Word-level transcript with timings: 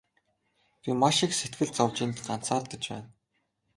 Би 0.81 0.89
маш 1.01 1.17
их 1.25 1.31
сэтгэл 1.39 1.69
зовж 1.77 1.97
энд 2.05 2.17
ганцаардаж 2.27 2.83
байна. 2.91 3.09